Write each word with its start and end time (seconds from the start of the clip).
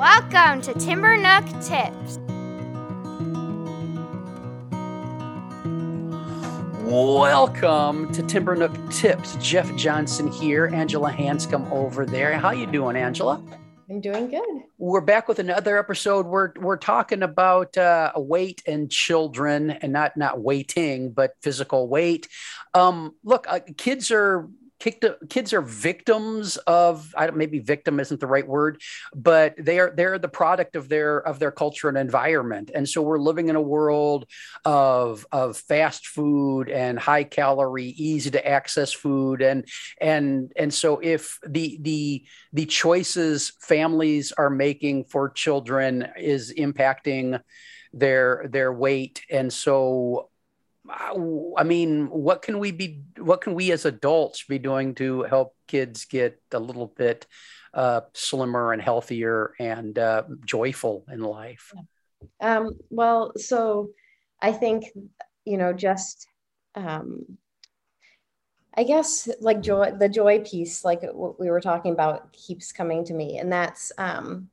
Welcome 0.00 0.62
to 0.62 0.72
Timber 0.80 1.18
Nook 1.18 1.44
Tips. 1.60 2.18
Welcome 6.90 8.10
to 8.14 8.22
Timber 8.22 8.56
Nook 8.56 8.72
Tips. 8.90 9.36
Jeff 9.42 9.76
Johnson 9.76 10.32
here, 10.32 10.70
Angela 10.72 11.12
Hanscom 11.12 11.70
over 11.70 12.06
there. 12.06 12.32
How 12.38 12.52
you 12.52 12.64
doing, 12.64 12.96
Angela? 12.96 13.44
I'm 13.90 14.00
doing 14.00 14.30
good. 14.30 14.62
We're 14.78 15.02
back 15.02 15.28
with 15.28 15.38
another 15.38 15.76
episode. 15.76 16.24
We're 16.24 16.54
we're 16.58 16.78
talking 16.78 17.22
about 17.22 17.76
uh, 17.76 18.12
weight 18.16 18.62
and 18.66 18.90
children, 18.90 19.70
and 19.70 19.92
not 19.92 20.16
not 20.16 20.40
waiting, 20.40 21.12
but 21.12 21.34
physical 21.42 21.88
weight. 21.88 22.26
Um, 22.72 23.16
look, 23.22 23.44
uh, 23.50 23.60
kids 23.76 24.10
are 24.10 24.48
kids 24.80 25.52
are 25.52 25.60
victims 25.60 26.56
of 26.58 27.14
I 27.16 27.26
don't 27.26 27.36
maybe 27.36 27.58
victim 27.58 28.00
isn't 28.00 28.18
the 28.18 28.26
right 28.26 28.46
word, 28.46 28.80
but 29.14 29.54
they 29.58 29.78
are 29.78 29.92
they're 29.94 30.18
the 30.18 30.28
product 30.28 30.74
of 30.74 30.88
their 30.88 31.18
of 31.18 31.38
their 31.38 31.50
culture 31.50 31.88
and 31.88 31.98
environment. 31.98 32.70
And 32.74 32.88
so 32.88 33.02
we're 33.02 33.18
living 33.18 33.48
in 33.48 33.56
a 33.56 33.62
world 33.62 34.26
of 34.64 35.26
of 35.30 35.58
fast 35.58 36.06
food 36.06 36.70
and 36.70 36.98
high 36.98 37.24
calorie, 37.24 37.94
easy 37.96 38.30
to 38.30 38.46
access 38.46 38.92
food. 38.92 39.42
And 39.42 39.66
and 40.00 40.52
and 40.56 40.72
so 40.72 40.98
if 40.98 41.38
the 41.46 41.78
the 41.82 42.24
the 42.52 42.66
choices 42.66 43.52
families 43.60 44.32
are 44.32 44.50
making 44.50 45.04
for 45.04 45.28
children 45.28 46.08
is 46.16 46.54
impacting 46.56 47.40
their 47.92 48.46
their 48.48 48.72
weight 48.72 49.22
and 49.30 49.52
so 49.52 50.29
I 50.90 51.62
mean, 51.64 52.06
what 52.06 52.42
can 52.42 52.58
we 52.58 52.72
be? 52.72 53.02
What 53.18 53.40
can 53.40 53.54
we 53.54 53.70
as 53.72 53.84
adults 53.84 54.44
be 54.44 54.58
doing 54.58 54.94
to 54.96 55.22
help 55.22 55.54
kids 55.68 56.04
get 56.04 56.40
a 56.52 56.58
little 56.58 56.88
bit 56.88 57.26
uh, 57.72 58.02
slimmer 58.12 58.72
and 58.72 58.82
healthier 58.82 59.54
and 59.58 59.98
uh, 59.98 60.24
joyful 60.44 61.04
in 61.10 61.20
life? 61.20 61.72
Um, 62.40 62.72
well, 62.90 63.32
so 63.36 63.90
I 64.40 64.52
think 64.52 64.86
you 65.44 65.56
know, 65.56 65.72
just 65.72 66.26
um, 66.74 67.38
I 68.74 68.84
guess 68.84 69.28
like 69.40 69.62
joy, 69.62 69.92
the 69.98 70.08
joy 70.08 70.40
piece, 70.40 70.84
like 70.84 71.02
what 71.02 71.40
we 71.40 71.50
were 71.50 71.60
talking 71.60 71.92
about, 71.92 72.32
keeps 72.32 72.72
coming 72.72 73.04
to 73.04 73.14
me, 73.14 73.38
and 73.38 73.52
that's 73.52 73.92
um, 73.98 74.48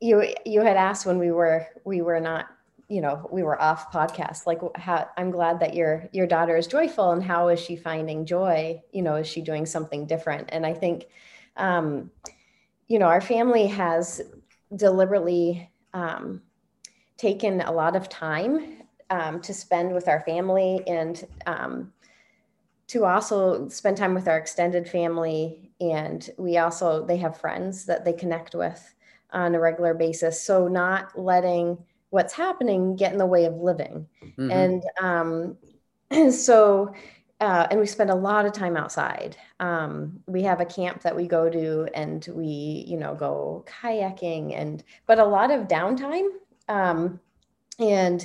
you. 0.00 0.34
You 0.44 0.62
had 0.62 0.76
asked 0.76 1.06
when 1.06 1.18
we 1.18 1.30
were 1.30 1.66
we 1.84 2.00
were 2.02 2.20
not 2.20 2.46
you 2.88 3.00
know 3.00 3.28
we 3.32 3.42
were 3.42 3.60
off 3.60 3.90
podcast 3.92 4.46
like 4.46 4.60
how 4.76 5.08
i'm 5.16 5.30
glad 5.30 5.60
that 5.60 5.74
your 5.74 6.08
your 6.12 6.26
daughter 6.26 6.56
is 6.56 6.66
joyful 6.66 7.12
and 7.12 7.22
how 7.22 7.48
is 7.48 7.58
she 7.60 7.76
finding 7.76 8.26
joy? 8.26 8.80
You 8.92 9.02
know 9.02 9.16
is 9.16 9.26
she 9.26 9.40
doing 9.40 9.66
something 9.66 10.06
different? 10.06 10.50
And 10.52 10.66
i 10.66 10.74
think 10.74 11.06
um 11.56 12.10
you 12.86 12.98
know 12.98 13.06
our 13.06 13.20
family 13.20 13.66
has 13.66 14.20
deliberately 14.76 15.70
um, 15.92 16.42
taken 17.16 17.60
a 17.60 17.72
lot 17.72 17.96
of 17.96 18.08
time 18.08 18.82
um, 19.10 19.40
to 19.40 19.54
spend 19.54 19.94
with 19.94 20.08
our 20.08 20.20
family 20.20 20.82
and 20.86 21.24
um, 21.46 21.92
to 22.88 23.04
also 23.04 23.68
spend 23.68 23.96
time 23.96 24.14
with 24.14 24.28
our 24.28 24.36
extended 24.36 24.88
family. 24.88 25.70
And 25.80 26.28
we 26.38 26.58
also 26.58 27.04
they 27.04 27.16
have 27.18 27.40
friends 27.40 27.86
that 27.86 28.04
they 28.04 28.12
connect 28.12 28.54
with 28.54 28.94
on 29.32 29.54
a 29.54 29.60
regular 29.60 29.94
basis. 29.94 30.42
So 30.42 30.68
not 30.68 31.18
letting 31.18 31.78
what's 32.14 32.32
happening 32.32 32.94
get 32.94 33.10
in 33.10 33.18
the 33.18 33.26
way 33.26 33.44
of 33.44 33.56
living. 33.56 34.06
Mm-hmm. 34.38 34.50
And 34.52 34.84
um, 35.00 36.30
so, 36.32 36.94
uh, 37.40 37.66
and 37.72 37.80
we 37.80 37.86
spend 37.86 38.08
a 38.08 38.14
lot 38.14 38.46
of 38.46 38.52
time 38.52 38.76
outside. 38.76 39.36
Um, 39.58 40.20
we 40.28 40.44
have 40.44 40.60
a 40.60 40.64
camp 40.64 41.02
that 41.02 41.16
we 41.16 41.26
go 41.26 41.50
to 41.50 41.88
and 41.92 42.24
we, 42.32 42.84
you 42.86 42.96
know, 42.96 43.16
go 43.16 43.64
kayaking 43.66 44.56
and, 44.56 44.84
but 45.06 45.18
a 45.18 45.24
lot 45.24 45.50
of 45.50 45.66
downtime. 45.66 46.28
Um, 46.68 47.18
and 47.80 48.24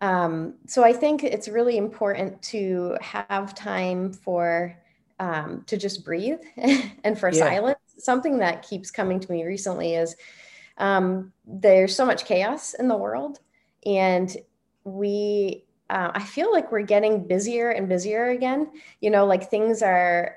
um, 0.00 0.54
so 0.66 0.82
I 0.82 0.92
think 0.92 1.22
it's 1.22 1.46
really 1.46 1.76
important 1.76 2.42
to 2.42 2.96
have 3.00 3.54
time 3.54 4.12
for, 4.12 4.76
um, 5.20 5.62
to 5.68 5.76
just 5.76 6.04
breathe 6.04 6.40
and 7.04 7.16
for 7.16 7.28
yeah. 7.28 7.38
silence. 7.38 7.78
Something 7.98 8.38
that 8.38 8.62
keeps 8.62 8.90
coming 8.90 9.20
to 9.20 9.30
me 9.30 9.44
recently 9.44 9.94
is, 9.94 10.16
um, 10.78 11.32
there's 11.46 11.94
so 11.94 12.06
much 12.06 12.24
chaos 12.24 12.74
in 12.74 12.88
the 12.88 12.96
world 12.96 13.40
and 13.84 14.36
we 14.84 15.64
uh, 15.90 16.10
i 16.14 16.22
feel 16.22 16.52
like 16.52 16.72
we're 16.72 16.82
getting 16.82 17.26
busier 17.26 17.70
and 17.70 17.88
busier 17.88 18.28
again. 18.28 18.70
You 19.00 19.10
know 19.10 19.26
like 19.26 19.50
things 19.50 19.82
are 19.82 20.36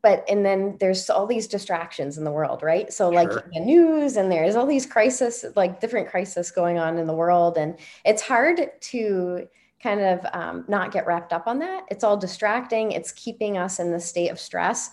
but 0.00 0.24
and 0.28 0.46
then 0.46 0.76
there's 0.78 1.10
all 1.10 1.26
these 1.26 1.48
distractions 1.48 2.16
in 2.16 2.24
the 2.24 2.30
world 2.30 2.62
right? 2.62 2.92
So 2.92 3.08
like 3.08 3.30
the 3.30 3.60
news 3.60 4.16
and 4.16 4.30
there's 4.30 4.54
all 4.54 4.66
these 4.66 4.86
crisis 4.86 5.44
like 5.56 5.80
different 5.80 6.08
crisis 6.08 6.50
going 6.50 6.78
on 6.78 6.98
in 6.98 7.06
the 7.06 7.12
world 7.12 7.58
and 7.58 7.76
it's 8.04 8.22
hard 8.22 8.60
to 8.80 9.48
kind 9.82 10.00
of 10.00 10.24
um, 10.32 10.64
not 10.68 10.92
get 10.92 11.06
wrapped 11.06 11.32
up 11.32 11.48
on 11.48 11.58
that. 11.58 11.84
It's 11.90 12.04
all 12.04 12.16
distracting. 12.16 12.92
It's 12.92 13.10
keeping 13.10 13.58
us 13.58 13.80
in 13.80 13.90
the 13.90 13.98
state 13.98 14.28
of 14.28 14.38
stress. 14.38 14.90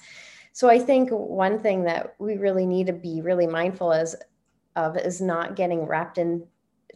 So 0.53 0.67
i 0.67 0.79
think 0.79 1.09
one 1.11 1.59
thing 1.59 1.83
that 1.83 2.15
we 2.17 2.37
really 2.37 2.65
need 2.65 2.87
to 2.87 2.93
be 2.93 3.21
really 3.21 3.47
mindful 3.47 3.91
is 3.91 4.15
of 4.75 4.97
is 4.97 5.21
not 5.21 5.55
getting 5.55 5.85
wrapped 5.85 6.17
in 6.17 6.45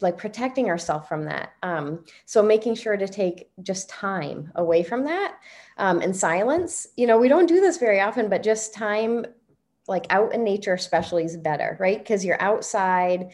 like 0.01 0.17
protecting 0.17 0.69
ourselves 0.69 1.07
from 1.07 1.25
that. 1.25 1.53
Um, 1.61 2.03
so 2.25 2.41
making 2.41 2.75
sure 2.75 2.97
to 2.97 3.07
take 3.07 3.49
just 3.61 3.89
time 3.89 4.51
away 4.55 4.83
from 4.83 5.05
that 5.05 5.35
um, 5.77 6.01
and 6.01 6.15
silence. 6.15 6.87
You 6.97 7.07
know, 7.07 7.17
we 7.17 7.27
don't 7.27 7.45
do 7.45 7.61
this 7.61 7.77
very 7.77 8.01
often, 8.01 8.29
but 8.29 8.43
just 8.43 8.73
time 8.73 9.25
like 9.87 10.05
out 10.09 10.33
in 10.33 10.43
nature, 10.43 10.73
especially, 10.73 11.25
is 11.25 11.37
better, 11.37 11.77
right? 11.79 11.99
Because 11.99 12.23
you're 12.23 12.41
outside 12.41 13.31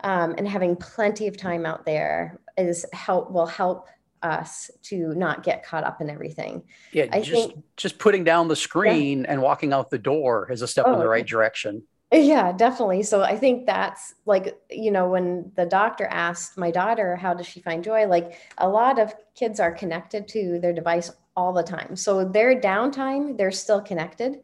um, 0.00 0.34
and 0.36 0.46
having 0.46 0.76
plenty 0.76 1.26
of 1.26 1.36
time 1.36 1.64
out 1.64 1.86
there 1.86 2.40
is 2.56 2.86
help 2.92 3.30
will 3.30 3.46
help 3.46 3.88
us 4.22 4.70
to 4.82 5.14
not 5.14 5.42
get 5.42 5.64
caught 5.64 5.84
up 5.84 6.00
in 6.00 6.10
everything. 6.10 6.62
Yeah, 6.92 7.06
I 7.12 7.20
just 7.20 7.50
think, 7.50 7.64
just 7.76 7.98
putting 7.98 8.24
down 8.24 8.48
the 8.48 8.56
screen 8.56 9.20
yeah. 9.20 9.32
and 9.32 9.42
walking 9.42 9.72
out 9.72 9.90
the 9.90 9.98
door 9.98 10.50
is 10.50 10.62
a 10.62 10.68
step 10.68 10.86
oh, 10.88 10.94
in 10.94 10.98
the 10.98 11.08
right 11.08 11.26
direction. 11.26 11.82
Yeah, 12.12 12.52
definitely. 12.52 13.02
So 13.02 13.22
I 13.22 13.36
think 13.36 13.66
that's 13.66 14.14
like, 14.26 14.56
you 14.70 14.92
know, 14.92 15.08
when 15.08 15.50
the 15.56 15.66
doctor 15.66 16.06
asked 16.06 16.56
my 16.56 16.70
daughter, 16.70 17.16
how 17.16 17.34
does 17.34 17.46
she 17.46 17.60
find 17.60 17.82
joy? 17.82 18.06
Like 18.06 18.38
a 18.58 18.68
lot 18.68 19.00
of 19.00 19.12
kids 19.34 19.58
are 19.58 19.72
connected 19.72 20.28
to 20.28 20.60
their 20.60 20.72
device 20.72 21.10
all 21.36 21.52
the 21.52 21.64
time. 21.64 21.96
So 21.96 22.24
their 22.24 22.60
downtime, 22.60 23.36
they're 23.36 23.50
still 23.50 23.80
connected 23.80 24.40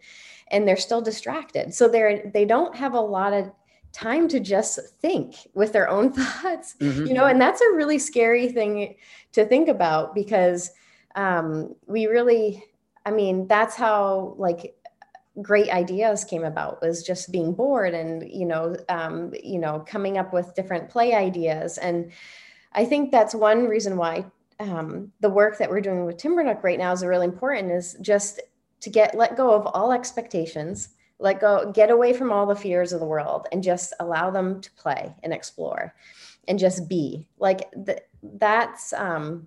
and 0.50 0.66
they're 0.66 0.76
still 0.76 1.00
distracted. 1.00 1.72
So 1.72 1.88
they're 1.88 2.30
they 2.34 2.44
don't 2.44 2.76
have 2.76 2.94
a 2.94 3.00
lot 3.00 3.32
of 3.32 3.50
time 3.92 4.26
to 4.26 4.40
just 4.40 4.78
think 5.00 5.36
with 5.54 5.72
their 5.72 5.88
own 5.88 6.12
thoughts, 6.12 6.74
mm-hmm. 6.80 7.06
you 7.06 7.14
know, 7.14 7.26
and 7.26 7.40
that's 7.40 7.60
a 7.60 7.72
really 7.74 7.98
scary 7.98 8.48
thing 8.48 8.96
to 9.32 9.44
think 9.44 9.68
about 9.68 10.14
because 10.14 10.70
um, 11.14 11.74
we 11.86 12.06
really, 12.06 12.64
I 13.06 13.10
mean, 13.10 13.46
that's 13.46 13.76
how 13.76 14.34
like 14.38 14.74
great 15.41 15.70
ideas 15.70 16.25
came 16.25 16.44
about 16.44 16.82
was 16.82 17.03
just 17.03 17.32
being 17.32 17.54
bored 17.54 17.94
and 17.94 18.31
you 18.31 18.44
know 18.44 18.76
um, 18.88 19.32
you 19.43 19.59
know 19.59 19.84
coming 19.87 20.19
up 20.19 20.32
with 20.32 20.54
different 20.54 20.91
play 20.91 21.15
ideas. 21.15 21.78
And 21.78 22.12
i 22.75 22.84
think 22.84 23.10
that's 23.10 23.34
one 23.34 23.66
reason 23.66 23.97
why 23.97 24.25
um, 24.60 25.12
the 25.20 25.31
work 25.31 25.59
that 25.59 25.70
we're 25.70 25.81
doing 25.81 26.04
with 26.04 26.19
Timber 26.19 26.44
Nook 26.44 26.62
right 26.62 26.78
now 26.78 26.93
is 26.93 27.04
really 27.04 27.26
important 27.26 27.72
is 27.72 27.97
just 28.00 28.41
to 28.81 28.91
get 28.91 29.15
let 29.15 29.37
go 29.37 29.53
of 29.53 29.66
all 29.66 29.93
expectations 29.93 30.91
let 31.22 31.41
go 31.41 31.70
get 31.72 31.91
away 31.91 32.12
from 32.12 32.32
all 32.32 32.47
the 32.47 32.56
fears 32.56 32.93
of 32.93 33.00
the 33.00 33.06
world 33.06 33.47
and 33.53 33.62
just 33.62 33.94
allow 34.00 34.31
them 34.31 34.60
to 34.60 34.70
play 34.72 35.14
and 35.22 35.32
explore 35.32 35.94
and 36.49 36.59
just 36.59 36.88
be. 36.88 37.28
Like 37.38 37.70
th- 37.87 38.03
that's 38.22 38.93
um, 38.93 39.47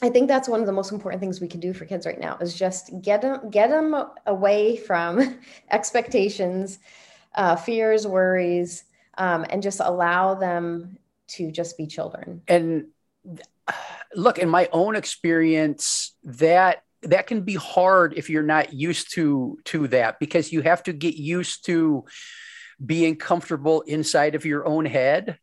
I 0.00 0.08
think 0.10 0.28
that's 0.28 0.48
one 0.48 0.60
of 0.60 0.66
the 0.66 0.72
most 0.72 0.92
important 0.92 1.20
things 1.20 1.40
we 1.40 1.48
can 1.48 1.60
do 1.60 1.72
for 1.72 1.84
kids 1.84 2.06
right 2.06 2.20
now 2.20 2.38
is 2.40 2.54
just 2.54 2.90
get 3.02 3.20
them 3.22 3.50
get 3.50 3.70
them 3.70 3.96
away 4.26 4.76
from 4.76 5.38
expectations, 5.70 6.78
uh, 7.34 7.56
fears, 7.56 8.06
worries, 8.06 8.84
um, 9.16 9.44
and 9.50 9.62
just 9.62 9.80
allow 9.80 10.34
them 10.34 10.98
to 11.28 11.50
just 11.50 11.76
be 11.76 11.86
children. 11.86 12.42
And 12.46 12.86
look, 14.14 14.38
in 14.38 14.48
my 14.48 14.68
own 14.72 14.94
experience, 14.94 16.14
that 16.22 16.84
that 17.02 17.26
can 17.26 17.42
be 17.42 17.54
hard 17.54 18.14
if 18.16 18.30
you're 18.30 18.42
not 18.42 18.72
used 18.72 19.12
to 19.14 19.58
to 19.64 19.88
that 19.88 20.20
because 20.20 20.52
you 20.52 20.62
have 20.62 20.82
to 20.84 20.92
get 20.92 21.14
used 21.14 21.66
to 21.66 22.04
being 22.84 23.16
comfortable 23.16 23.80
inside 23.82 24.36
of 24.36 24.44
your 24.44 24.64
own 24.64 24.84
head 24.84 25.38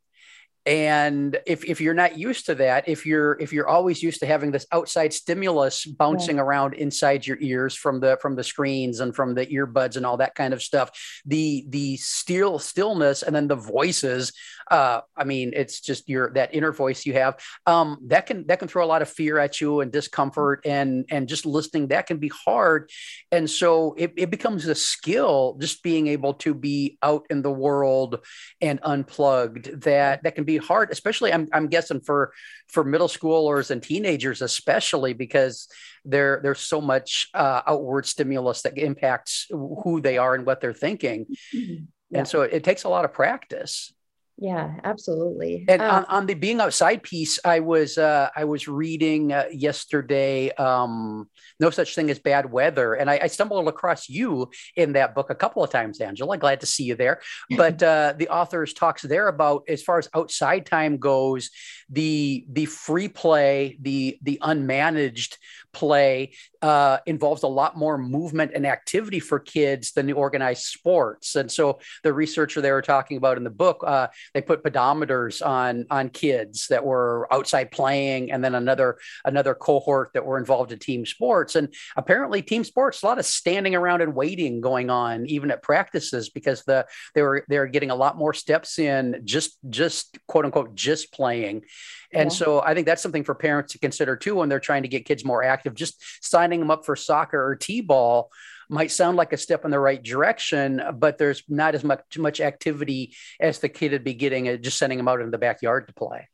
and 0.65 1.37
if, 1.45 1.63
if 1.65 1.79
you're 1.79 1.93
not 1.93 2.17
used 2.17 2.45
to 2.47 2.55
that 2.55 2.87
if 2.87 3.05
you're 3.05 3.39
if 3.39 3.53
you're 3.53 3.67
always 3.67 4.01
used 4.01 4.19
to 4.19 4.25
having 4.25 4.51
this 4.51 4.65
outside 4.71 5.13
stimulus 5.13 5.85
bouncing 5.85 6.39
around 6.39 6.73
inside 6.73 7.25
your 7.25 7.37
ears 7.39 7.75
from 7.75 7.99
the 7.99 8.17
from 8.21 8.35
the 8.35 8.43
screens 8.43 8.99
and 8.99 9.15
from 9.15 9.35
the 9.35 9.45
earbuds 9.47 9.95
and 9.95 10.05
all 10.05 10.17
that 10.17 10.35
kind 10.35 10.53
of 10.53 10.61
stuff 10.61 10.91
the 11.25 11.65
the 11.69 11.97
still 11.97 12.59
stillness 12.59 13.23
and 13.23 13.35
then 13.35 13.47
the 13.47 13.55
voices 13.55 14.33
uh 14.71 15.01
i 15.15 15.23
mean 15.23 15.51
it's 15.55 15.79
just 15.79 16.09
your 16.09 16.31
that 16.31 16.53
inner 16.53 16.71
voice 16.71 17.05
you 17.05 17.13
have 17.13 17.37
um 17.67 17.97
that 18.07 18.25
can 18.25 18.45
that 18.47 18.59
can 18.59 18.67
throw 18.67 18.83
a 18.83 18.87
lot 18.87 19.01
of 19.01 19.09
fear 19.09 19.37
at 19.37 19.61
you 19.61 19.81
and 19.81 19.91
discomfort 19.91 20.61
and 20.65 21.05
and 21.11 21.27
just 21.27 21.45
listening 21.45 21.87
that 21.87 22.07
can 22.07 22.17
be 22.17 22.31
hard. 22.45 22.89
And 23.31 23.49
so 23.49 23.93
it, 23.97 24.13
it 24.17 24.29
becomes 24.29 24.67
a 24.67 24.75
skill 24.75 25.57
just 25.59 25.83
being 25.83 26.07
able 26.07 26.35
to 26.35 26.53
be 26.53 26.97
out 27.01 27.25
in 27.29 27.41
the 27.41 27.51
world 27.51 28.19
and 28.61 28.79
unplugged 28.83 29.81
that 29.81 30.23
that 30.23 30.35
can 30.35 30.43
be 30.43 30.54
hard, 30.57 30.91
especially 30.91 31.33
I'm, 31.33 31.47
I'm 31.53 31.67
guessing 31.67 32.01
for 32.01 32.33
for 32.67 32.83
middle 32.83 33.07
schoolers 33.07 33.71
and 33.71 33.81
teenagers, 33.81 34.41
especially 34.41 35.13
because 35.13 35.67
there 36.03 36.39
there's 36.43 36.59
so 36.59 36.81
much 36.81 37.29
uh, 37.33 37.61
outward 37.65 38.05
stimulus 38.05 38.61
that 38.63 38.77
impacts 38.77 39.47
who 39.49 40.01
they 40.01 40.17
are 40.17 40.35
and 40.35 40.45
what 40.45 40.61
they're 40.61 40.73
thinking, 40.73 41.25
mm-hmm. 41.55 41.85
yeah. 42.09 42.19
and 42.19 42.27
so 42.27 42.41
it, 42.43 42.53
it 42.53 42.63
takes 42.63 42.83
a 42.83 42.89
lot 42.89 43.05
of 43.05 43.13
practice. 43.13 43.94
Yeah, 44.37 44.73
absolutely. 44.83 45.63
And 45.69 45.81
um, 45.81 45.95
on, 45.95 46.05
on, 46.05 46.25
the 46.25 46.33
being 46.33 46.59
outside 46.59 47.03
piece, 47.03 47.39
I 47.45 47.61
was 47.61 47.97
uh, 47.97 48.29
I 48.35 48.43
was 48.43 48.67
reading 48.67 49.31
uh, 49.31 49.45
yesterday. 49.49 50.51
Um, 50.51 51.29
no 51.61 51.69
such 51.69 51.95
thing 51.95 52.09
as 52.09 52.19
bad 52.19 52.51
weather, 52.51 52.95
and 52.95 53.09
I, 53.09 53.19
I, 53.23 53.27
stumbled 53.27 53.65
across 53.69 54.09
you 54.09 54.49
in 54.75 54.93
that 54.93 55.15
book 55.15 55.29
a 55.29 55.35
couple 55.35 55.63
of 55.63 55.69
times, 55.69 56.01
Angela. 56.01 56.37
Glad 56.37 56.59
to 56.59 56.65
see 56.65 56.83
you 56.83 56.95
there. 56.95 57.21
But 57.55 57.81
uh, 57.81 58.13
the 58.17 58.27
authors 58.27 58.73
talks 58.73 59.03
there 59.03 59.29
about 59.29 59.63
as 59.69 59.81
far 59.81 59.99
as 59.99 60.09
outside 60.13 60.65
time 60.65 60.97
goes, 60.97 61.49
the 61.89 62.45
the 62.49 62.65
free 62.65 63.07
play, 63.07 63.77
the 63.79 64.17
the 64.21 64.37
unmanaged 64.41 65.37
play 65.75 66.33
uh, 66.61 66.97
involves 67.05 67.43
a 67.43 67.47
lot 67.47 67.77
more 67.77 67.97
movement 67.97 68.51
and 68.55 68.65
activity 68.65 69.19
for 69.19 69.39
kids 69.39 69.91
than 69.91 70.07
the 70.07 70.13
organized 70.13 70.63
sports. 70.63 71.35
And 71.35 71.51
so 71.51 71.79
the 72.03 72.13
researcher 72.13 72.61
they 72.61 72.71
were 72.71 72.81
talking 72.81 73.17
about 73.17 73.37
in 73.37 73.43
the 73.43 73.49
book, 73.49 73.83
uh, 73.85 74.07
they 74.33 74.41
put 74.41 74.63
pedometers 74.63 75.45
on 75.45 75.85
on 75.89 76.09
kids 76.09 76.67
that 76.67 76.85
were 76.85 77.27
outside 77.31 77.71
playing, 77.71 78.31
and 78.31 78.43
then 78.43 78.55
another 78.55 78.97
another 79.23 79.53
cohort 79.53 80.11
that 80.13 80.25
were 80.25 80.37
involved 80.37 80.71
in 80.71 80.79
team 80.79 81.05
sports. 81.05 81.55
And 81.55 81.73
apparently, 81.95 82.41
team 82.41 82.63
sports 82.63 83.03
a 83.03 83.05
lot 83.05 83.19
of 83.19 83.25
standing 83.25 83.75
around 83.75 84.01
and 84.01 84.15
waiting 84.15 84.61
going 84.61 84.89
on, 84.89 85.25
even 85.27 85.51
at 85.51 85.61
practices, 85.61 86.29
because 86.29 86.63
the 86.63 86.85
they 87.13 87.21
were 87.21 87.45
they're 87.47 87.67
getting 87.67 87.91
a 87.91 87.95
lot 87.95 88.17
more 88.17 88.33
steps 88.33 88.79
in 88.79 89.21
just 89.25 89.57
just 89.69 90.17
quote 90.27 90.45
unquote 90.45 90.75
just 90.75 91.11
playing. 91.13 91.63
And 92.11 92.31
yeah. 92.31 92.37
so 92.37 92.61
I 92.61 92.73
think 92.73 92.85
that's 92.87 93.01
something 93.01 93.23
for 93.23 93.35
parents 93.35 93.73
to 93.73 93.79
consider 93.79 94.15
too 94.15 94.35
when 94.35 94.49
they're 94.49 94.59
trying 94.59 94.83
to 94.83 94.87
get 94.87 95.05
kids 95.05 95.25
more 95.25 95.43
active. 95.43 95.75
Just 95.75 96.01
signing 96.23 96.59
them 96.59 96.71
up 96.71 96.85
for 96.85 96.95
soccer 96.95 97.43
or 97.43 97.55
t-ball 97.55 98.31
might 98.69 98.91
sound 98.91 99.17
like 99.17 99.33
a 99.33 99.37
step 99.37 99.65
in 99.65 99.71
the 99.71 99.79
right 99.79 100.01
direction, 100.01 100.81
but 100.95 101.17
there's 101.17 101.43
not 101.47 101.75
as 101.75 101.83
much 101.83 102.17
much 102.17 102.39
activity 102.39 103.15
as 103.39 103.59
the 103.59 103.69
kid 103.69 103.91
would 103.91 104.03
be 104.03 104.13
getting 104.13 104.61
just 104.61 104.77
sending 104.77 104.97
them 104.97 105.07
out 105.07 105.21
in 105.21 105.31
the 105.31 105.37
backyard 105.37 105.87
to 105.87 105.93
play. 105.93 106.27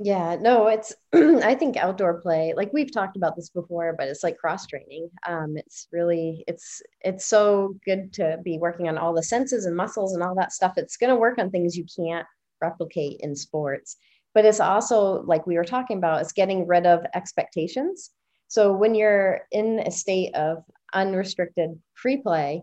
Yeah, 0.00 0.36
no, 0.40 0.68
it's 0.68 0.94
I 1.12 1.54
think 1.54 1.76
outdoor 1.76 2.20
play, 2.20 2.54
like 2.56 2.72
we've 2.72 2.92
talked 2.92 3.16
about 3.16 3.34
this 3.34 3.50
before, 3.50 3.94
but 3.98 4.08
it's 4.08 4.22
like 4.22 4.38
cross 4.38 4.66
training. 4.66 5.10
Um, 5.26 5.56
it's 5.56 5.88
really 5.92 6.44
it's 6.46 6.82
it's 7.00 7.26
so 7.26 7.76
good 7.84 8.12
to 8.14 8.38
be 8.44 8.58
working 8.58 8.88
on 8.88 8.98
all 8.98 9.12
the 9.12 9.22
senses 9.22 9.66
and 9.66 9.76
muscles 9.76 10.14
and 10.14 10.22
all 10.22 10.34
that 10.36 10.52
stuff. 10.52 10.74
It's 10.76 10.96
gonna 10.96 11.16
work 11.16 11.38
on 11.38 11.50
things 11.50 11.76
you 11.76 11.84
can't 11.96 12.26
replicate 12.60 13.20
in 13.20 13.36
sports 13.36 13.96
but 14.34 14.44
it's 14.44 14.60
also 14.60 15.22
like 15.22 15.46
we 15.46 15.56
were 15.56 15.64
talking 15.64 15.98
about 15.98 16.20
it's 16.20 16.32
getting 16.32 16.66
rid 16.66 16.86
of 16.86 17.04
expectations 17.14 18.10
so 18.48 18.72
when 18.72 18.94
you're 18.94 19.40
in 19.52 19.80
a 19.80 19.90
state 19.90 20.34
of 20.34 20.62
unrestricted 20.94 21.78
free 21.94 22.16
play 22.18 22.62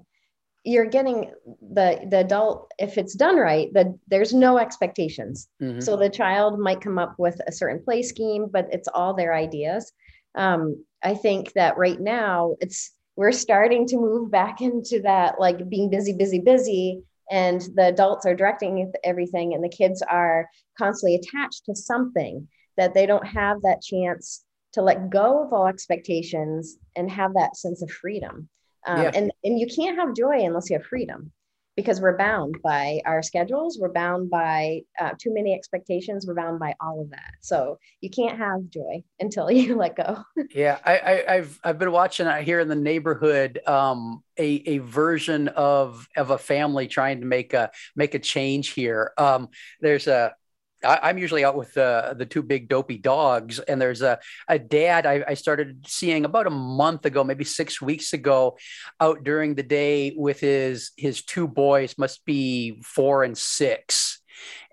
you're 0.66 0.86
getting 0.86 1.32
the 1.62 2.06
the 2.10 2.20
adult 2.20 2.72
if 2.80 2.98
it's 2.98 3.14
done 3.14 3.38
right 3.38 3.72
that 3.74 3.88
there's 4.08 4.34
no 4.34 4.58
expectations 4.58 5.48
mm-hmm. 5.62 5.80
so 5.80 5.96
the 5.96 6.10
child 6.10 6.60
might 6.60 6.82
come 6.82 6.98
up 6.98 7.16
with 7.18 7.40
a 7.48 7.52
certain 7.52 7.82
play 7.84 8.02
scheme 8.02 8.48
but 8.52 8.68
it's 8.72 8.90
all 8.94 9.14
their 9.14 9.34
ideas 9.34 9.94
um, 10.36 10.84
i 11.04 11.14
think 11.14 11.54
that 11.54 11.78
right 11.78 12.00
now 12.02 12.56
it's 12.60 12.92
we're 13.16 13.32
starting 13.32 13.88
to 13.88 13.98
move 13.98 14.32
back 14.32 14.60
into 14.62 15.00
that 15.02 15.40
like 15.40 15.70
being 15.70 15.90
busy 15.90 16.14
busy 16.14 16.40
busy 16.40 17.02
and 17.32 17.62
the 17.76 17.88
adults 17.88 18.26
are 18.26 18.36
directing 18.36 18.92
everything 19.04 19.54
and 19.54 19.64
the 19.64 19.70
kids 19.70 20.02
are 20.04 20.48
constantly 20.78 21.16
attached 21.16 21.66
to 21.66 21.76
something 21.76 22.48
that 22.78 22.94
they 22.94 23.06
don't 23.06 23.26
have 23.26 23.62
that 23.62 23.82
chance 23.82 24.45
to 24.76 24.82
let 24.82 25.10
go 25.10 25.44
of 25.44 25.54
all 25.54 25.68
expectations 25.68 26.78
and 26.96 27.10
have 27.10 27.34
that 27.34 27.56
sense 27.56 27.82
of 27.82 27.90
freedom. 27.90 28.50
Um, 28.86 29.02
yeah. 29.02 29.12
and 29.16 29.32
and 29.44 29.60
you 29.60 29.68
can't 29.68 29.98
have 29.98 30.16
joy 30.16 30.46
unless 30.46 30.70
you 30.70 30.78
have 30.78 30.86
freedom 30.86 31.32
because 31.76 32.00
we're 32.00 32.18
bound 32.18 32.56
by 32.64 33.02
our 33.06 33.22
schedules 33.24 33.78
we're 33.82 33.92
bound 33.92 34.30
by 34.30 34.82
uh, 35.00 35.12
too 35.20 35.34
many 35.34 35.54
expectations 35.54 36.26
we're 36.28 36.36
bound 36.36 36.60
by 36.60 36.76
all 36.80 37.02
of 37.02 37.10
that. 37.10 37.32
So 37.42 37.80
you 38.02 38.10
can't 38.10 38.38
have 38.38 38.70
joy 38.70 39.04
until 39.20 39.50
you 39.60 39.76
let 39.76 39.96
go. 39.96 40.24
Yeah 40.54 40.78
I, 40.86 41.24
I 41.28 41.36
have 41.38 41.60
i've 41.64 41.80
been 41.80 41.92
watching 41.92 42.28
out 42.28 42.44
here 42.44 42.60
in 42.60 42.68
the 42.68 42.76
neighborhood 42.76 43.60
um 43.66 44.24
a, 44.38 44.46
a 44.46 44.78
version 44.80 45.48
of 45.48 46.08
of 46.18 46.30
a 46.32 46.38
family 46.38 46.88
trying 46.88 47.22
to 47.22 47.26
make 47.26 47.54
a 47.54 47.72
make 47.96 48.14
a 48.14 48.20
change 48.20 48.70
here. 48.72 49.14
Um 49.18 49.48
there's 49.80 50.08
a 50.08 50.36
I, 50.86 51.10
am 51.10 51.18
usually 51.18 51.44
out 51.44 51.56
with 51.56 51.74
the 51.74 52.16
the 52.18 52.26
two 52.26 52.44
big 52.44 52.70
dopey 52.70 52.98
dogs, 52.98 53.60
and 53.60 53.82
there's 53.82 54.02
a 54.02 54.20
a 54.48 54.60
dad 54.60 55.06
I, 55.06 55.24
I, 55.28 55.34
started 55.34 55.86
seeing 55.88 56.26
about 56.26 56.48
a 56.48 56.52
month 56.52 57.06
ago, 57.06 57.24
maybe 57.24 57.44
six 57.44 57.82
weeks 57.82 58.14
ago, 58.14 58.58
out 59.00 59.24
during 59.24 59.56
the 59.56 59.64
day 59.64 60.14
with 60.16 60.40
his 60.40 60.92
his 60.98 61.24
two 61.24 61.48
boys, 61.48 61.98
must 61.98 62.26
be 62.26 62.82
four 62.84 63.24
and 63.24 63.38
six. 63.38 64.22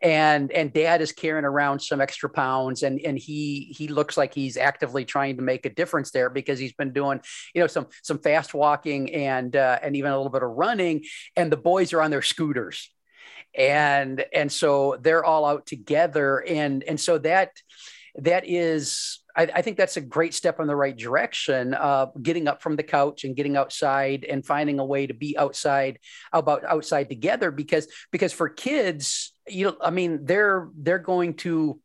And 0.03 0.51
and 0.53 0.73
dad 0.73 1.01
is 1.01 1.13
carrying 1.13 1.45
around 1.45 1.81
some 1.81 2.01
extra 2.01 2.29
pounds, 2.29 2.83
and 2.83 3.01
and 3.01 3.19
he 3.19 3.73
he 3.77 3.89
looks 3.89 4.17
like 4.17 4.35
he's 4.35 4.57
actively 4.57 5.05
trying 5.05 5.37
to 5.37 5.43
make 5.43 5.65
a 5.65 5.71
difference 5.71 6.11
there 6.11 6.31
because 6.31 6.59
he's 6.59 6.73
been 6.73 6.93
doing 6.93 7.21
you 7.55 7.61
know 7.61 7.69
some 7.69 7.87
some 8.03 8.19
fast 8.19 8.55
walking 8.55 9.15
and 9.15 9.55
uh, 9.55 9.79
and 9.83 9.97
even 9.97 10.11
a 10.11 10.17
little 10.17 10.33
bit 10.33 10.43
of 10.43 10.51
running, 10.51 11.05
and 11.37 11.51
the 11.51 11.57
boys 11.57 11.93
are 11.93 12.03
on 12.03 12.11
their 12.11 12.23
scooters 12.23 12.91
and 13.55 14.25
and 14.33 14.51
so 14.51 14.97
they're 15.01 15.25
all 15.25 15.45
out 15.45 15.67
together 15.67 16.39
and 16.39 16.83
and 16.85 17.01
so 17.01 17.19
that 17.19 17.51
that 18.17 18.45
is 18.47 19.23
I, 19.35 19.43
I, 19.55 19.63
think 19.63 19.79
that's 19.79 19.97
a 19.97 20.03
great 20.03 20.35
step 20.35 20.61
in 20.61 20.67
the 20.67 20.77
right 20.77 20.97
direction. 20.97 21.75
Uh, 21.75 22.07
getting 22.21 22.49
up 22.49 22.61
from 22.61 22.77
the 22.77 22.83
couch 22.83 23.25
and 23.25 23.35
getting 23.35 23.57
outside 23.57 24.25
and 24.25 24.45
finding 24.45 24.79
a 24.79 24.85
way 24.85 25.07
to 25.07 25.15
be 25.15 25.37
outside 25.39 25.99
about 26.33 26.65
outside 26.65 27.09
together 27.09 27.51
because 27.51 27.89
because 28.11 28.33
for 28.33 28.49
kids, 28.49 29.33
you 29.49 29.67
know, 29.67 29.77
I 29.81 29.91
mean, 29.91 30.25
they're 30.25 30.69
they're 30.77 30.99
going 30.99 31.35
to 31.39 31.81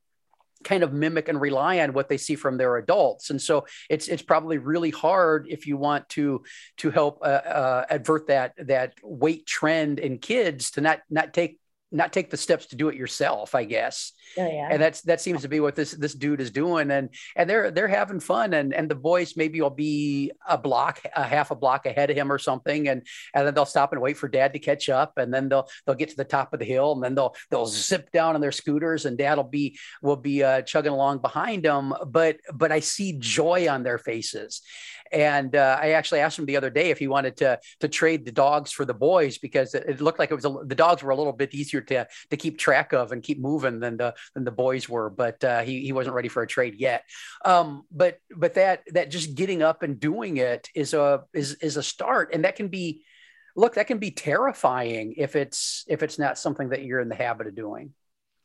kind 0.64 0.84
of 0.84 0.92
mimic 0.92 1.30
and 1.30 1.40
rely 1.40 1.80
on 1.80 1.94
what 1.94 2.10
they 2.10 2.18
see 2.18 2.36
from 2.36 2.58
their 2.58 2.78
adults 2.78 3.30
and 3.30 3.40
so 3.40 3.66
it's 3.92 4.08
it's 4.08 4.24
probably 4.24 4.58
really 4.58 4.90
hard 4.90 5.46
if 5.48 5.68
you 5.68 5.78
want 5.78 6.10
to 6.10 6.44
to 6.78 6.90
help 6.90 7.20
uh, 7.22 7.26
uh, 7.26 7.86
advert 7.92 8.28
that 8.28 8.54
that 8.58 8.94
weight 9.04 9.46
trend 9.46 10.00
in 10.00 10.18
kids 10.18 10.72
to 10.72 10.82
not 10.82 11.00
not 11.12 11.32
take 11.32 11.60
not 11.92 12.12
take 12.12 12.30
the 12.30 12.38
steps 12.38 12.68
to 12.68 12.76
do 12.76 12.90
it 12.90 12.96
yourself, 12.96 13.56
I 13.56 13.64
guess. 13.64 14.12
Oh, 14.38 14.46
yeah. 14.46 14.68
And 14.70 14.82
that's 14.82 15.02
that 15.04 15.22
seems 15.22 15.42
to 15.44 15.48
be 15.48 15.60
what 15.60 15.76
this 15.76 15.92
this 15.92 16.14
dude 16.14 16.42
is 16.42 16.52
doing, 16.52 16.92
and 16.92 17.10
and 17.36 17.50
they're 17.50 17.72
they're 17.72 17.88
having 17.88 18.20
fun, 18.20 18.54
and 18.54 18.74
and 18.74 18.90
the 18.90 18.96
boys 18.96 19.38
maybe 19.38 19.62
will 19.62 19.70
be 19.70 20.32
a 20.48 20.58
block, 20.58 21.02
a 21.16 21.24
half 21.24 21.52
a 21.52 21.56
block 21.56 21.86
ahead 21.86 22.10
of 22.10 22.18
him 22.18 22.32
or 22.32 22.38
something, 22.38 22.90
and 22.90 23.08
and 23.34 23.48
then 23.48 23.54
they'll 23.54 23.66
stop 23.66 23.94
and 23.94 24.02
wait 24.02 24.18
for 24.18 24.28
dad 24.28 24.54
to 24.54 24.60
catch 24.60 24.90
up, 24.90 25.18
and 25.18 25.34
then 25.34 25.48
they'll 25.50 25.68
they'll 25.86 25.96
get 25.96 26.10
to 26.10 26.18
the 26.18 26.26
top 26.26 26.54
of 26.54 26.60
the 26.60 26.66
hill, 26.66 26.92
and 26.92 27.04
then 27.04 27.16
they'll 27.16 27.36
they'll 27.50 27.68
zip 27.68 28.12
down 28.12 28.36
on 28.36 28.42
their 28.42 28.52
scooters, 28.52 29.06
and 29.06 29.18
dad 29.18 29.38
will 29.38 29.44
be 29.46 29.78
will 30.02 30.18
be 30.18 30.44
uh, 30.44 30.62
chugging 30.64 30.92
along 30.92 31.20
behind 31.20 31.64
them, 31.64 31.94
but 32.08 32.38
but 32.54 32.72
I 32.72 32.82
see 32.82 33.18
joy 33.18 33.70
on 33.70 33.84
their 33.84 33.98
faces, 33.98 34.62
and 35.12 35.56
uh, 35.56 35.78
I 35.82 35.92
actually 35.92 36.20
asked 36.20 36.40
him 36.40 36.46
the 36.46 36.58
other 36.58 36.70
day 36.70 36.90
if 36.90 37.00
he 37.00 37.08
wanted 37.08 37.38
to 37.38 37.60
to 37.80 37.88
trade 37.88 38.26
the 38.26 38.32
dogs 38.32 38.72
for 38.72 38.86
the 38.86 38.94
boys 38.94 39.38
because 39.38 39.74
it, 39.74 39.86
it 39.88 40.02
looked 40.02 40.20
like 40.20 40.32
it 40.32 40.36
was 40.36 40.46
a, 40.46 40.56
the 40.66 40.76
dogs 40.76 41.04
were 41.04 41.12
a 41.12 41.16
little 41.16 41.34
bit 41.34 41.54
easier 41.54 41.82
to 41.82 42.08
to 42.30 42.38
keep 42.38 42.58
track 42.58 42.94
of 42.94 43.12
and 43.12 43.24
keep 43.24 43.40
moving 43.40 43.80
than 43.80 43.98
the 43.98 44.14
than 44.34 44.44
the 44.44 44.52
boys 44.52 44.88
were. 44.88 45.10
But 45.10 45.44
uh, 45.44 45.62
he 45.62 45.82
he 45.82 45.94
wasn't 45.94 46.16
ready 46.16 46.30
for 46.30 46.44
a 46.44 46.48
trade 46.48 46.76
yet. 46.78 47.04
Um, 47.46 47.84
but 47.92 48.20
but 48.36 48.56
that 48.56 48.84
that 48.94 49.12
just 49.12 49.36
getting 49.36 49.62
up 49.62 49.84
and 49.84 50.00
doing 50.00 50.38
it 50.38 50.70
is 50.76 50.94
a 50.94 51.24
is 51.34 51.56
is 51.56 51.78
a 51.78 51.84
start, 51.84 52.34
and 52.34 52.46
that 52.46 52.56
can 52.56 52.68
be 52.68 53.04
look 53.56 53.76
that 53.76 53.88
can 53.88 53.98
be 53.98 54.12
terrifying 54.12 55.16
if 55.18 55.36
it's 55.36 55.84
if 55.88 56.04
it's 56.04 56.20
not 56.20 56.38
something 56.38 56.70
that 56.70 56.84
you're 56.84 57.00
in 57.00 57.10
the 57.10 57.16
habit 57.16 57.48
of 57.48 57.56
doing. 57.56 57.94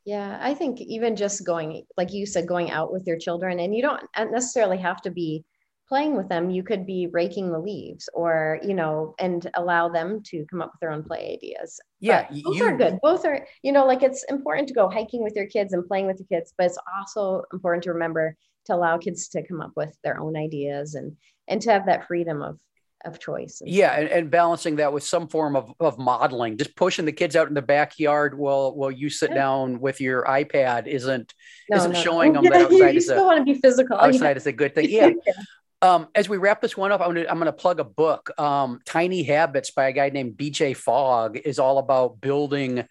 Yeah, 0.04 0.37
I 0.40 0.54
think 0.54 0.81
even 0.81 1.14
just 1.14 1.47
going, 1.47 1.85
like 1.97 2.12
you 2.12 2.26
said, 2.26 2.49
going 2.49 2.73
out 2.73 2.92
with 2.92 3.07
your 3.07 3.19
children, 3.19 3.61
and 3.61 3.73
you 3.73 3.83
don't 3.83 4.02
necessarily 4.33 4.78
have 4.78 5.00
to 5.02 5.11
be 5.11 5.45
playing 5.92 6.16
with 6.16 6.26
them, 6.26 6.49
you 6.49 6.62
could 6.62 6.87
be 6.87 7.06
raking 7.12 7.52
the 7.52 7.58
leaves 7.58 8.08
or, 8.14 8.58
you 8.62 8.72
know, 8.72 9.14
and 9.18 9.50
allow 9.52 9.90
them 9.90 10.22
to 10.22 10.46
come 10.46 10.62
up 10.62 10.72
with 10.72 10.80
their 10.80 10.90
own 10.90 11.04
play 11.04 11.34
ideas. 11.34 11.78
Yeah. 12.00 12.28
But 12.30 12.42
both 12.44 12.56
you, 12.56 12.64
are 12.64 12.76
good. 12.78 12.99
Both 13.02 13.26
are, 13.26 13.46
you 13.62 13.72
know, 13.72 13.84
like 13.84 14.02
it's 14.02 14.25
important 14.30 14.68
to 14.68 14.75
go 14.75 14.88
hiking 14.88 15.22
with 15.22 15.37
your 15.37 15.44
kids 15.44 15.75
and 15.75 15.87
playing 15.87 16.06
with 16.06 16.18
your 16.18 16.40
kids, 16.40 16.54
but 16.56 16.64
it's 16.68 16.78
also 16.96 17.42
important 17.52 17.84
to 17.84 17.92
remember 17.92 18.34
to 18.64 18.75
allow 18.75 18.96
kids 18.96 19.28
to 19.28 19.46
come 19.46 19.61
up 19.61 19.72
with 19.76 19.94
their 20.02 20.18
own 20.18 20.34
ideas 20.34 20.94
and 20.94 21.14
and 21.46 21.61
to 21.61 21.70
have 21.70 21.84
that 21.84 22.06
freedom 22.06 22.40
of 22.40 22.58
of 23.04 23.18
choice. 23.18 23.61
Yeah, 23.64 23.92
and, 23.99 24.08
and, 24.08 24.30
balancing 24.30 24.76
that 24.76 24.92
with 24.92 25.02
some 25.02 25.26
form 25.28 25.56
of, 25.56 25.72
of 25.80 25.99
modeling, 25.99 26.56
just 26.56 26.76
pushing 26.76 27.04
the 27.04 27.12
kids 27.12 27.34
out 27.34 27.49
in 27.49 27.54
the 27.54 27.61
backyard 27.61 28.38
while 28.38 28.75
while 28.76 28.92
you 28.92 29.11
sit 29.11 29.30
yeah. 29.30 29.37
down 29.37 29.80
with 29.80 30.00
your 30.00 30.22
iPad 30.25 30.87
isn't 30.87 31.34
no, 31.68 31.76
isn't 31.76 31.92
no. 31.92 32.00
showing 32.00 32.32
them 32.32 32.44
that 32.44 32.52
outside 32.62 32.92
you 32.92 32.99
is 32.99 33.06
still 33.06 33.25
a, 33.25 33.26
want 33.26 33.38
to 33.38 33.44
be 33.44 33.61
physical. 33.61 33.96
Outside 34.00 34.30
yeah. 34.30 34.37
is 34.37 34.46
a 34.46 34.52
good 34.52 34.75
thing. 34.75 34.88
Yeah. 34.88 35.11
Um, 35.82 36.06
as 36.14 36.28
we 36.28 36.36
wrap 36.36 36.60
this 36.60 36.76
one 36.76 36.92
up, 36.92 37.00
I'm 37.00 37.16
I'm 37.16 37.38
gonna 37.38 37.52
plug 37.52 37.80
a 37.80 37.84
book. 37.84 38.30
Um, 38.38 38.80
Tiny 38.86 39.24
Habits 39.24 39.72
by 39.72 39.88
a 39.88 39.92
guy 39.92 40.10
named 40.10 40.36
B.J. 40.36 40.74
Fogg 40.74 41.36
is 41.36 41.58
all 41.58 41.78
about 41.78 42.20
building 42.20 42.84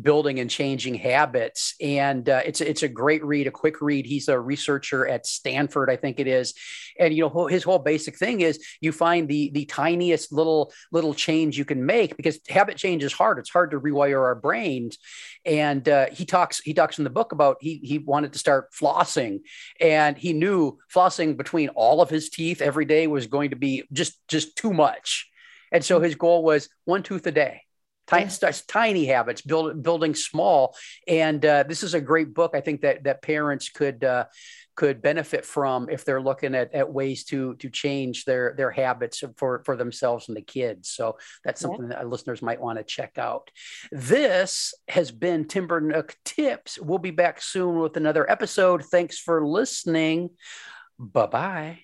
building 0.00 0.40
and 0.40 0.50
changing 0.50 0.94
habits. 0.94 1.74
And 1.80 2.28
uh, 2.28 2.42
it's 2.44 2.60
it's 2.60 2.82
a 2.82 2.88
great 2.88 3.24
read, 3.24 3.46
a 3.46 3.50
quick 3.50 3.80
read. 3.80 4.06
He's 4.06 4.28
a 4.28 4.38
researcher 4.38 5.06
at 5.06 5.26
Stanford, 5.26 5.90
I 5.90 5.96
think 5.96 6.20
it 6.20 6.26
is. 6.26 6.54
And 6.98 7.14
you 7.14 7.22
know 7.22 7.46
his 7.46 7.64
whole 7.64 7.78
basic 7.78 8.16
thing 8.16 8.40
is 8.40 8.64
you 8.80 8.92
find 8.92 9.28
the 9.28 9.50
the 9.50 9.64
tiniest 9.66 10.32
little 10.32 10.72
little 10.92 11.14
change 11.14 11.58
you 11.58 11.64
can 11.64 11.84
make 11.84 12.16
because 12.16 12.40
habit 12.48 12.76
change 12.76 13.04
is 13.04 13.12
hard. 13.12 13.38
It's 13.38 13.50
hard 13.50 13.70
to 13.72 13.80
rewire 13.80 14.20
our 14.20 14.34
brains. 14.34 14.98
And 15.44 15.88
uh, 15.88 16.06
he 16.12 16.24
talks 16.24 16.60
he 16.60 16.74
talks 16.74 16.98
in 16.98 17.04
the 17.04 17.10
book 17.10 17.32
about 17.32 17.56
he 17.60 17.80
he 17.82 17.98
wanted 17.98 18.32
to 18.32 18.38
start 18.38 18.72
flossing, 18.72 19.40
and 19.80 20.16
he 20.16 20.32
knew 20.32 20.78
flossing 20.92 21.36
between 21.36 21.68
all 21.70 22.00
of 22.00 22.10
his 22.10 22.30
teeth 22.30 22.60
every 22.60 22.84
day 22.84 23.06
was 23.06 23.26
going 23.26 23.50
to 23.50 23.56
be 23.56 23.84
just 23.92 24.18
just 24.28 24.56
too 24.56 24.72
much. 24.72 25.28
And 25.70 25.84
so 25.84 26.00
his 26.00 26.14
goal 26.14 26.42
was 26.42 26.68
one 26.84 27.02
tooth 27.02 27.26
a 27.26 27.32
day 27.32 27.62
tiny, 28.08 28.30
tiny 28.66 29.06
habits, 29.06 29.42
build, 29.42 29.82
building 29.82 30.14
small. 30.14 30.74
And 31.06 31.44
uh, 31.44 31.64
this 31.64 31.82
is 31.82 31.94
a 31.94 32.00
great 32.00 32.34
book. 32.34 32.52
I 32.54 32.60
think 32.60 32.80
that 32.80 33.04
that 33.04 33.22
parents 33.22 33.68
could 33.68 34.02
uh, 34.02 34.24
could 34.78 35.02
benefit 35.02 35.44
from 35.44 35.90
if 35.90 36.04
they're 36.04 36.20
looking 36.20 36.54
at, 36.54 36.72
at 36.72 36.92
ways 36.92 37.24
to 37.24 37.56
to 37.56 37.68
change 37.68 38.24
their 38.24 38.54
their 38.56 38.70
habits 38.70 39.24
for 39.36 39.60
for 39.64 39.76
themselves 39.76 40.28
and 40.28 40.36
the 40.36 40.42
kids. 40.42 40.88
So 40.88 41.18
that's 41.44 41.60
something 41.60 41.90
yeah. 41.90 41.96
that 41.96 42.08
listeners 42.08 42.42
might 42.42 42.60
want 42.60 42.78
to 42.78 42.84
check 42.84 43.18
out. 43.18 43.50
This 43.90 44.74
has 44.88 45.10
been 45.10 45.46
Timber 45.46 45.80
Nook 45.80 46.14
Tips. 46.24 46.78
We'll 46.78 46.98
be 46.98 47.10
back 47.10 47.42
soon 47.42 47.80
with 47.80 47.96
another 47.96 48.30
episode. 48.30 48.84
Thanks 48.84 49.18
for 49.18 49.44
listening. 49.44 50.30
Bye 50.96 51.26
bye. 51.26 51.78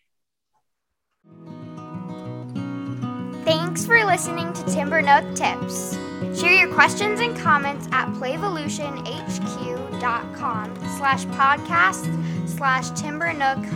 Thanks 3.74 3.86
for 3.86 4.04
listening 4.04 4.52
to 4.52 4.62
Timber 4.66 5.02
Nook 5.02 5.34
Tips. 5.34 5.98
Share 6.40 6.52
your 6.52 6.72
questions 6.72 7.18
and 7.18 7.36
comments 7.36 7.88
at 7.90 8.06
playvolutionhq.com 8.10 10.76
slash 10.96 11.24
podcast 11.24 12.48
slash 12.48 12.90
timbernook. 12.90 13.66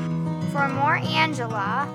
For 0.53 0.69
more 0.69 0.99
Angela, 0.99 1.93